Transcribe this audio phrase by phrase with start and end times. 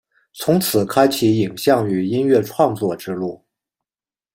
[0.33, 3.45] 从此开启影像与音乐创作之路。